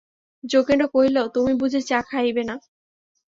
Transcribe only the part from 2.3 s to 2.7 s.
না?